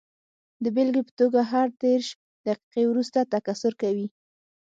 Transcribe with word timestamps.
د 0.63 0.65
بېلګې 0.75 1.01
په 1.07 1.13
توګه 1.19 1.39
هر 1.51 1.67
دېرش 1.83 2.07
دقیقې 2.45 2.83
وروسته 2.87 3.19
تکثر 3.33 3.73
کوي. 3.81 4.07